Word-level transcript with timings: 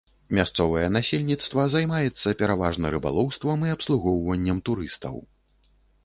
Мясцовае 0.35 0.85
насельніцтва 0.93 1.65
займаецца 1.73 2.33
пераважна 2.39 2.85
рыбалоўствам 2.95 3.67
і 3.67 3.73
абслугоўваннем 3.75 4.57
турыстаў. 4.71 5.15